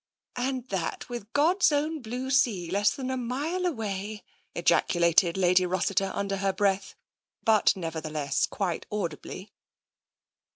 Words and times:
"And 0.35 0.67
that 0.69 1.09
with 1.09 1.31
God's 1.31 1.71
own 1.71 2.01
blue 2.01 2.31
sea 2.31 2.71
less 2.71 2.89
than 2.89 3.11
a 3.11 3.17
mile 3.17 3.67
away!" 3.67 4.23
ejaculated 4.55 5.37
Lady 5.37 5.63
Rossiter 5.63 6.11
under 6.15 6.37
her 6.37 6.51
breath, 6.51 6.95
but 7.43 7.75
nevertheless 7.75 8.47
quite 8.47 8.87
audibly. 8.91 9.51